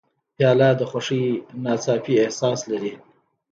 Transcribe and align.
پیاله 0.35 0.69
د 0.79 0.81
خوښۍ 0.89 1.23
ناڅاپي 1.63 2.13
احساس 2.23 2.59
لري. 2.71 2.93